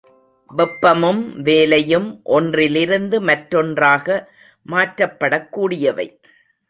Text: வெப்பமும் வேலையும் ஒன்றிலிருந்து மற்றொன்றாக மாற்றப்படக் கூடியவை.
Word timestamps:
வெப்பமும் 0.57 1.35
வேலையும் 1.41 2.21
ஒன்றிலிருந்து 2.23 3.21
மற்றொன்றாக 3.21 4.31
மாற்றப்படக் 4.71 5.49
கூடியவை. 5.49 6.19